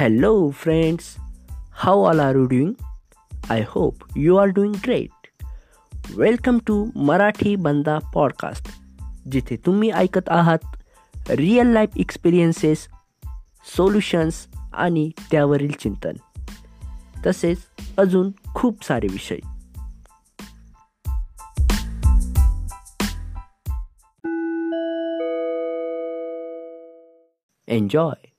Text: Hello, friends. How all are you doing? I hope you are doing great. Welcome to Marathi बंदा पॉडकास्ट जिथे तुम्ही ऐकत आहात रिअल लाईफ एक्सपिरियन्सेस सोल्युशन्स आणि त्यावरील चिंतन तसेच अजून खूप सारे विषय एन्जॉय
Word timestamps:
Hello, 0.00 0.50
friends. 0.50 1.18
How 1.72 1.92
all 1.92 2.20
are 2.20 2.32
you 2.32 2.48
doing? 2.48 2.74
I 3.50 3.60
hope 3.60 4.02
you 4.14 4.38
are 4.38 4.50
doing 4.50 4.72
great. 4.86 5.10
Welcome 6.16 6.58
to 6.66 6.90
Marathi 6.96 7.56
बंदा 7.56 7.98
पॉडकास्ट 8.14 8.70
जिथे 9.32 9.56
तुम्ही 9.56 9.90
ऐकत 9.90 10.28
आहात 10.28 10.58
रिअल 11.30 11.66
लाईफ 11.66 11.88
एक्सपिरियन्सेस 11.96 12.86
सोल्युशन्स 13.76 14.46
आणि 14.74 15.10
त्यावरील 15.30 15.72
चिंतन 15.72 16.16
तसेच 17.26 17.58
अजून 17.98 18.32
खूप 18.54 18.84
सारे 18.84 19.06
विषय 19.10 19.38
एन्जॉय 27.68 28.29